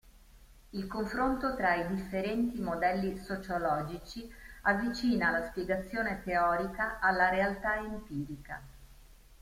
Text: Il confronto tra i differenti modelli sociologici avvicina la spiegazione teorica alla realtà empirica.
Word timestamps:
Il 0.71 0.87
confronto 0.87 1.55
tra 1.55 1.75
i 1.75 1.93
differenti 1.93 2.59
modelli 2.59 3.19
sociologici 3.19 4.27
avvicina 4.63 5.29
la 5.29 5.45
spiegazione 5.45 6.23
teorica 6.23 6.97
alla 6.99 7.29
realtà 7.29 7.75
empirica. 7.77 8.59